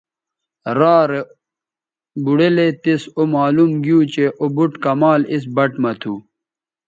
[0.77, 1.21] را رے
[2.23, 3.01] بوڑیلے تس
[3.33, 6.13] معلوم گیو چہء او بُٹ کمال اِس بَٹ مہ تھو